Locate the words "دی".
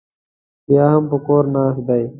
1.87-2.03